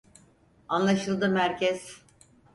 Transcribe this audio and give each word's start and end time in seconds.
Anlaşıldı 0.69 1.27
merkez. 1.29 2.01